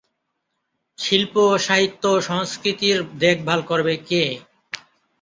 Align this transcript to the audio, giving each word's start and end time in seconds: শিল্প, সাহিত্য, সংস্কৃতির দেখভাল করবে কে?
শিল্প, 0.97 1.35
সাহিত্য, 1.65 2.03
সংস্কৃতির 2.29 2.97
দেখভাল 3.23 3.59
করবে 3.69 3.93
কে? 4.09 4.23